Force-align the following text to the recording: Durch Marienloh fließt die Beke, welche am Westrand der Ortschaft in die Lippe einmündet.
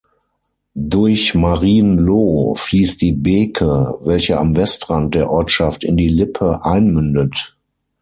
Durch 0.73 1.35
Marienloh 1.35 2.55
fließt 2.55 2.99
die 3.03 3.11
Beke, 3.11 3.99
welche 4.01 4.39
am 4.39 4.55
Westrand 4.55 5.13
der 5.13 5.29
Ortschaft 5.29 5.83
in 5.83 5.95
die 5.95 6.09
Lippe 6.09 6.65
einmündet. 6.65 7.55